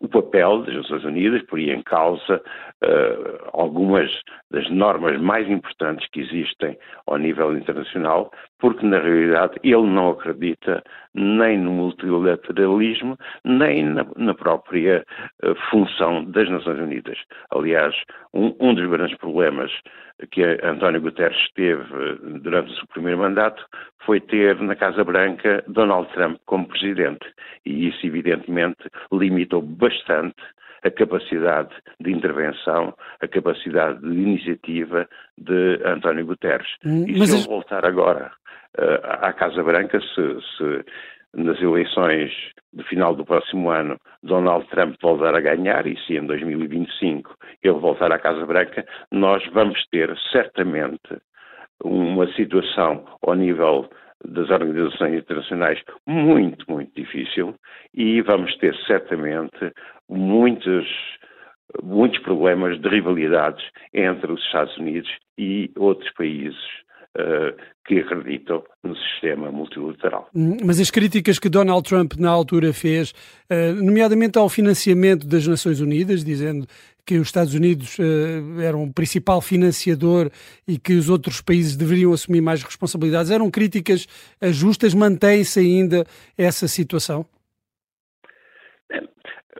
o 0.00 0.08
papel 0.08 0.62
das 0.62 0.74
Nações 0.74 1.04
Unidas, 1.04 1.42
poria 1.42 1.74
em 1.74 1.82
causa 1.82 2.42
uh, 2.84 3.50
algumas 3.52 4.10
das 4.50 4.68
normas 4.70 5.20
mais 5.20 5.48
importantes 5.48 6.08
que 6.10 6.20
existem 6.20 6.78
ao 7.06 7.18
nível 7.18 7.56
internacional, 7.56 8.30
porque 8.58 8.84
na 8.86 8.98
realidade 8.98 9.58
ele 9.62 9.86
não 9.86 10.10
acredita 10.10 10.82
nem 11.14 11.58
no 11.58 11.70
multilateralismo, 11.72 13.16
nem 13.44 13.84
na, 13.84 14.06
na 14.16 14.34
própria 14.34 15.04
uh, 15.44 15.54
função 15.70 16.24
das 16.24 16.48
Nações 16.48 16.78
Unidas. 16.78 17.18
Aliás, 17.50 17.94
um, 18.34 18.54
um, 18.60 18.74
dos 18.74 18.88
grandes 18.88 19.16
problemas 19.18 19.72
que 20.30 20.42
António 20.62 21.00
Guterres 21.00 21.50
teve 21.54 21.82
uh, 21.82 22.38
durante 22.40 22.72
o 22.72 22.76
seu 22.76 22.86
primeiro 22.88 23.18
mandato 23.18 23.64
foi 24.06 24.20
ter 24.20 24.58
na 24.62 24.76
Casa 24.76 25.04
Branca 25.04 25.62
Donald 25.66 26.08
Trump 26.14 26.38
como 26.46 26.68
presidente. 26.68 27.26
E 27.66 27.88
isso, 27.88 28.06
evidentemente, 28.06 28.88
limitou 29.12 29.60
bastante 29.60 30.36
a 30.84 30.90
capacidade 30.90 31.74
de 32.00 32.12
intervenção, 32.12 32.94
a 33.20 33.26
capacidade 33.26 34.00
de 34.00 34.06
iniciativa 34.06 35.08
de 35.36 35.80
António 35.84 36.24
Guterres. 36.24 36.68
Hum, 36.84 37.04
e 37.08 37.26
se 37.26 37.36
ele 37.36 37.46
voltar 37.46 37.84
agora 37.84 38.30
uh, 38.78 39.24
à 39.26 39.32
Casa 39.32 39.62
Branca, 39.64 40.00
se, 40.00 40.40
se 40.56 40.84
nas 41.34 41.60
eleições 41.60 42.30
de 42.72 42.84
final 42.84 43.14
do 43.14 43.24
próximo 43.24 43.70
ano 43.70 43.98
Donald 44.22 44.66
Trump 44.68 44.96
voltar 45.02 45.34
a 45.34 45.40
ganhar, 45.40 45.86
e 45.86 45.98
se 46.06 46.14
em 46.14 46.24
2025 46.24 47.34
ele 47.62 47.78
voltar 47.80 48.12
à 48.12 48.18
Casa 48.18 48.46
Branca, 48.46 48.86
nós 49.10 49.44
vamos 49.52 49.84
ter 49.90 50.16
certamente 50.30 51.18
uma 51.86 52.26
situação 52.34 53.04
ao 53.22 53.34
nível 53.34 53.88
das 54.24 54.50
organizações 54.50 55.14
internacionais 55.14 55.78
muito, 56.06 56.64
muito 56.68 56.90
difícil 56.94 57.54
e 57.94 58.20
vamos 58.22 58.56
ter 58.58 58.74
certamente 58.86 59.72
muitos, 60.08 60.86
muitos 61.82 62.18
problemas 62.20 62.80
de 62.80 62.88
rivalidades 62.88 63.64
entre 63.92 64.32
os 64.32 64.42
Estados 64.42 64.76
Unidos 64.78 65.10
e 65.38 65.70
outros 65.76 66.10
países 66.14 66.58
uh, 67.16 67.56
que 67.86 67.98
acreditam 67.98 68.64
no 68.82 68.96
sistema 68.96 69.50
multilateral. 69.50 70.28
Hum, 70.34 70.56
mas 70.64 70.80
as 70.80 70.90
críticas 70.90 71.38
que 71.38 71.48
Donald 71.48 71.88
Trump 71.88 72.14
na 72.18 72.30
altura 72.30 72.72
fez, 72.72 73.12
uh, 73.50 73.74
nomeadamente 73.82 74.38
ao 74.38 74.48
financiamento 74.48 75.26
das 75.26 75.46
Nações 75.46 75.80
Unidas, 75.80 76.24
dizendo 76.24 76.66
que 77.06 77.16
os 77.18 77.28
Estados 77.28 77.54
Unidos 77.54 77.98
uh, 77.98 78.60
eram 78.60 78.82
o 78.82 78.92
principal 78.92 79.40
financiador 79.40 80.30
e 80.66 80.78
que 80.78 80.94
os 80.94 81.08
outros 81.08 81.40
países 81.40 81.76
deveriam 81.76 82.12
assumir 82.12 82.40
mais 82.40 82.62
responsabilidades, 82.62 83.30
eram 83.30 83.50
críticas 83.50 84.06
justas? 84.52 84.92
Mantém-se 84.94 85.60
ainda 85.60 86.04
essa 86.36 86.66
situação? 86.66 87.24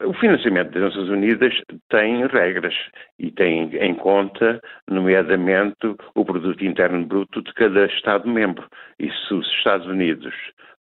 O 0.05 0.13
financiamento 0.13 0.73
das 0.73 0.83
Nações 0.83 1.09
Unidas 1.09 1.55
tem 1.89 2.27
regras 2.27 2.75
e 3.19 3.31
tem 3.31 3.75
em 3.77 3.95
conta, 3.95 4.61
nomeadamente, 4.87 5.97
o 6.15 6.25
produto 6.25 6.63
interno 6.65 7.07
bruto 7.07 7.43
de 7.43 7.53
cada 7.55 7.87
Estado-membro. 7.87 8.69
E 8.99 9.11
se 9.11 9.35
os 9.35 9.47
Estados 9.55 9.87
Unidos 9.87 10.35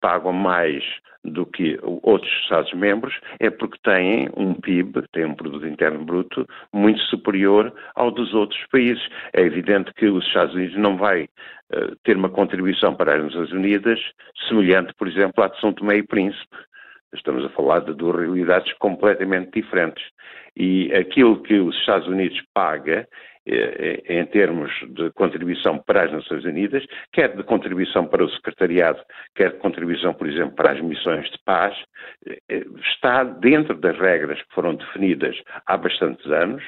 pagam 0.00 0.33
mais 0.33 0.85
do 1.28 1.47
que 1.47 1.78
outros 1.82 2.30
Estados-membros 2.42 3.18
é 3.38 3.50
porque 3.50 3.78
têm 3.82 4.28
um 4.37 4.54
PIB, 4.54 5.02
têm 5.12 5.26
um 5.26 5.35
produto 5.35 5.66
interno 5.66 6.04
bruto 6.04 6.47
muito 6.73 7.00
superior 7.02 7.73
ao 7.94 8.11
dos 8.11 8.35
outros 8.35 8.61
países. 8.70 9.06
É 9.32 9.42
evidente 9.42 9.92
que 9.94 10.06
os 10.06 10.26
Estados 10.26 10.54
Unidos 10.54 10.76
não 10.76 10.97
vai 10.97 11.25
uh, 11.25 11.97
ter 12.04 12.16
uma 12.16 12.28
contribuição 12.28 12.94
para 12.94 13.16
as 13.16 13.25
Nações 13.25 13.52
Unidas 13.52 14.00
semelhante, 14.49 14.92
por 14.94 15.08
exemplo, 15.08 15.42
à 15.42 15.49
de 15.49 15.61
São 15.61 15.73
Tomé 15.73 15.97
e 15.97 16.02
Príncipe. 16.02 16.56
Estamos 17.14 17.44
a 17.44 17.49
falar 17.50 17.80
de 17.80 17.94
duas 17.94 18.16
realidades 18.16 18.73
completamente 18.75 19.52
diferentes. 19.61 20.04
E 20.56 20.92
aquilo 20.92 21.42
que 21.42 21.54
os 21.54 21.75
Estados 21.76 22.08
Unidos 22.08 22.40
paga 22.52 23.08
eh, 23.38 23.38
em 24.09 24.25
termos 24.26 24.71
de 24.90 25.11
contribuição 25.12 25.78
para 25.78 26.05
as 26.05 26.12
Nações 26.12 26.45
Unidas, 26.45 26.85
quer 27.12 27.35
de 27.37 27.43
contribuição 27.43 28.07
para 28.07 28.25
o 28.25 28.31
secretariado, 28.31 29.00
quer 29.35 29.52
de 29.52 29.59
contribuição, 29.59 30.12
por 30.12 30.28
exemplo, 30.28 30.55
para 30.55 30.73
as 30.73 30.81
missões 30.81 31.31
de 31.31 31.38
paz, 31.45 31.76
eh, 32.26 32.64
está 32.90 33.25
dentro 33.25 33.76
das 33.78 33.99
regras 33.99 34.40
que 34.43 34.55
foram 34.55 34.75
definidas 34.75 35.37
há 35.67 35.76
bastantes 35.76 36.26
anos, 36.26 36.62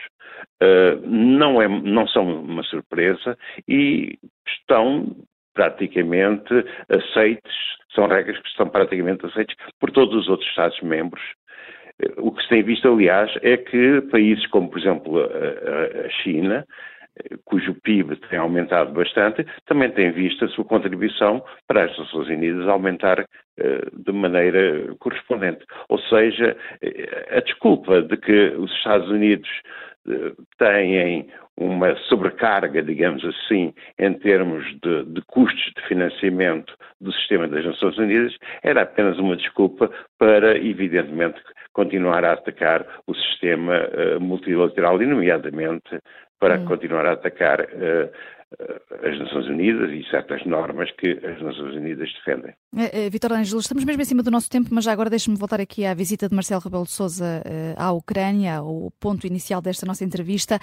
eh, 0.60 0.99
não, 1.04 1.60
é, 1.60 1.68
não 1.68 2.06
são 2.08 2.42
uma 2.42 2.62
surpresa 2.62 3.37
e 3.68 4.18
estão 4.46 5.16
praticamente 5.54 6.52
aceites, 6.88 7.54
são 7.94 8.06
regras 8.06 8.38
que 8.38 8.49
estão 8.49 8.68
praticamente 8.68 9.26
aceites 9.26 9.56
por 9.78 9.90
todos 9.90 10.14
os 10.14 10.28
outros 10.28 10.49
Estados-membros 10.49 11.20
o 12.16 12.33
que 12.33 12.42
se 12.42 12.49
tem 12.49 12.62
visto, 12.62 12.88
aliás, 12.88 13.30
é 13.42 13.57
que 13.57 14.00
países 14.11 14.47
como, 14.49 14.71
por 14.71 14.78
exemplo, 14.78 15.21
a, 15.21 16.09
China, 16.23 16.66
cujo 17.45 17.75
PIB 17.83 18.16
tem 18.28 18.38
aumentado 18.38 18.92
bastante, 18.92 19.47
também 19.66 19.90
têm 19.90 20.11
visto 20.12 20.45
a 20.45 20.49
sua 20.49 20.64
contribuição 20.64 21.42
para 21.66 21.85
as 21.85 21.99
Nações 21.99 22.28
Unidas 22.28 22.69
aumentar 22.69 23.21
uh, 23.21 24.02
de 24.02 24.12
maneira 24.12 24.95
correspondente. 24.99 25.64
Ou 25.88 25.99
seja, 25.99 26.57
eh, 26.83 27.37
a 27.37 27.40
desculpa 27.40 28.02
de 28.02 28.16
que 28.16 28.54
os 28.57 28.73
Estados 28.73 29.09
Unidos 29.11 29.49
têm 30.59 31.28
uma 31.57 31.95
sobrecarga, 32.09 32.83
digamos 32.83 33.25
assim, 33.25 33.75
em 33.99 34.14
termos 34.14 34.64
de, 34.80 35.04
de, 35.04 35.23
custos 35.26 35.73
de 35.76 35.87
financiamento 35.87 36.75
do 37.00 37.12
sistema 37.12 37.47
das 37.47 37.64
Nações 37.64 37.99
Unidas, 37.99 38.35
era 38.62 38.83
apenas 38.83 39.19
uma 39.19 39.37
desculpa 39.37 39.90
para, 40.19 40.57
evidentemente, 40.57 41.40
continuar 41.73 42.25
a 42.25 42.33
atacar 42.33 42.87
o 43.07 43.14
sistema 43.14 43.75
uh, 43.75 44.21
multilateral 44.21 45.00
e, 45.02 45.07
nomeadamente, 45.07 45.99
para 46.38 46.59
hum. 46.59 46.64
continuar 46.64 47.07
a 47.07 47.12
atacar 47.12 47.61
uh, 47.61 48.11
as 48.59 49.19
Nações 49.19 49.47
Unidas 49.47 49.90
e 49.92 50.04
certas 50.11 50.45
normas 50.45 50.90
que 50.92 51.12
as 51.25 51.40
Nações 51.40 51.76
Unidas 51.76 52.09
defendem. 52.12 52.52
É, 52.76 53.07
é, 53.07 53.11
Vitor 53.11 53.33
Ângelo, 53.33 53.61
estamos 53.61 53.85
mesmo 53.85 54.02
em 54.02 54.04
cima 54.04 54.23
do 54.23 54.30
nosso 54.30 54.50
tempo, 54.50 54.69
mas 54.73 54.85
já 54.85 54.92
agora 54.92 55.09
deixe-me 55.09 55.37
voltar 55.37 55.61
aqui 55.61 55.85
à 55.85 55.95
visita 55.95 56.28
de 56.28 56.35
Marcelo 56.35 56.61
Rebelo 56.61 56.85
de 56.85 56.90
Sousa 56.90 57.42
à 57.76 57.92
Ucrânia, 57.92 58.62
o 58.62 58.90
ponto 58.99 59.26
inicial 59.26 59.62
desta 59.62 59.87
nossa 59.87 60.04
entrevista. 60.04 60.59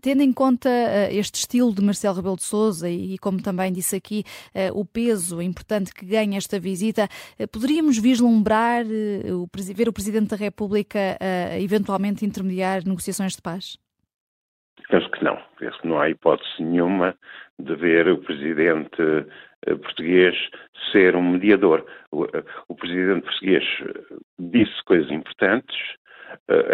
Tendo 0.00 0.22
em 0.22 0.32
conta 0.32 0.70
este 1.10 1.40
estilo 1.40 1.74
de 1.74 1.82
Marcelo 1.82 2.16
Rebelo 2.16 2.36
de 2.36 2.44
Sousa 2.44 2.88
e, 2.88 3.18
como 3.18 3.42
também 3.42 3.72
disse 3.72 3.96
aqui, 3.96 4.24
o 4.72 4.84
peso 4.84 5.42
importante 5.42 5.92
que 5.92 6.06
ganha 6.06 6.38
esta 6.38 6.58
visita, 6.58 7.08
poderíamos 7.52 7.98
vislumbrar, 7.98 8.84
ver 8.84 9.88
o 9.88 9.92
Presidente 9.92 10.30
da 10.30 10.36
República 10.36 11.18
eventualmente 11.58 12.24
intermediar 12.24 12.84
negociações 12.84 13.34
de 13.34 13.42
paz? 13.42 13.76
Penso 14.88 15.10
que 15.10 15.24
não. 15.24 15.38
Penso 15.58 15.78
que 15.80 15.88
não 15.88 16.00
há 16.00 16.08
hipótese 16.08 16.62
nenhuma 16.62 17.14
de 17.58 17.74
ver 17.76 18.08
o 18.08 18.18
presidente 18.18 19.26
eh, 19.66 19.74
português 19.74 20.36
ser 20.90 21.14
um 21.14 21.32
mediador. 21.32 21.84
O, 22.10 22.24
eh, 22.24 22.44
o 22.68 22.74
presidente 22.74 23.22
português 23.22 23.64
eh, 23.82 24.14
disse 24.38 24.82
coisas 24.84 25.10
importantes, 25.10 25.76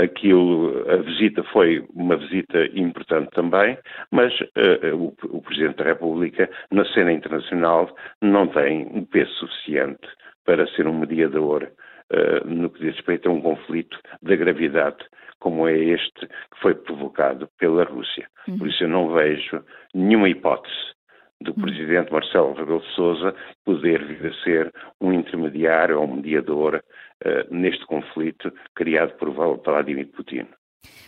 aquilo, 0.02 0.84
a 0.90 0.96
visita 0.96 1.42
foi 1.44 1.82
uma 1.94 2.16
visita 2.16 2.66
importante 2.74 3.30
também, 3.30 3.78
mas 4.10 4.38
uh, 4.40 4.94
o, 4.94 5.16
o, 5.30 5.40
Presidente 5.40 5.76
da 5.76 5.84
República, 5.84 6.50
na 6.70 6.84
cena 6.92 7.10
internacional, 7.10 7.94
não 8.20 8.46
tem 8.48 8.86
um 8.86 9.02
peso 9.06 9.32
suficiente 9.32 10.06
para 10.44 10.66
ser 10.68 10.86
um 10.86 10.98
mediador 10.98 11.70
uh, 12.12 12.46
no 12.46 12.70
que 12.70 12.80
diz 12.80 12.96
respeito 12.96 13.28
a 13.28 13.32
um 13.32 13.40
conflito 13.40 13.98
da 14.22 14.36
gravidade 14.36 15.04
como 15.38 15.68
é 15.68 15.76
este 15.76 16.26
que 16.26 16.60
foi 16.60 16.74
provocado 16.74 17.48
pela 17.58 17.84
Rússia. 17.84 18.28
Uhum. 18.48 18.58
Por 18.58 18.68
isso 18.68 18.84
eu 18.84 18.88
não 18.88 19.12
vejo 19.12 19.62
nenhuma 19.94 20.28
hipótese 20.28 20.94
do 21.40 21.52
uhum. 21.52 21.62
presidente 21.62 22.12
Marcelo 22.12 22.54
Rebelo 22.54 22.80
de 22.80 22.94
Sousa 22.94 23.34
poder 23.64 24.04
vir 24.04 24.26
a 24.26 24.34
ser 24.42 24.72
um 25.00 25.12
intermediário 25.12 26.00
ou 26.00 26.06
um 26.06 26.16
mediador 26.16 26.76
uh, 26.76 27.54
neste 27.54 27.84
conflito 27.86 28.52
criado 28.74 29.12
por 29.18 29.30
Vladimir 29.30 30.08
Putin. 30.08 30.46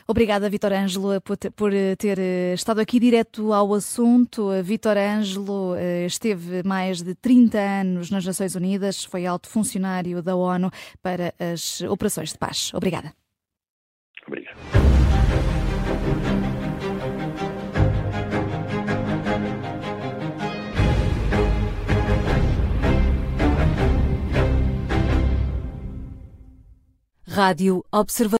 Obrigada, 0.06 0.48
Vitor 0.48 0.72
Ângelo, 0.72 1.20
por 1.20 1.36
ter 1.36 2.18
eh, 2.18 2.54
estado 2.54 2.80
aqui 2.80 2.98
direto 2.98 3.52
ao 3.52 3.74
assunto. 3.74 4.50
Vitor 4.62 4.96
Ângelo 4.96 5.74
eh, 5.76 6.06
esteve 6.06 6.62
mais 6.62 7.02
de 7.02 7.14
30 7.14 7.58
anos 7.58 8.10
nas 8.10 8.24
Nações 8.24 8.54
Unidas, 8.54 9.04
foi 9.04 9.26
alto 9.26 9.48
funcionário 9.48 10.22
da 10.22 10.34
ONU 10.34 10.70
para 11.02 11.34
as 11.38 11.82
operações 11.82 12.32
de 12.32 12.38
paz. 12.38 12.70
Obrigada. 12.72 13.12
Obrigado. 14.26 14.56
Rádio 27.38 27.84
Observador. 27.92 28.36